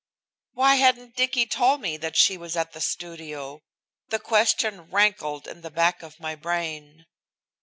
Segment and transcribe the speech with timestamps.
[0.53, 3.61] Why hadn't Dicky told me that she was at the studio?
[4.09, 7.05] The question rankled in the back of my brain.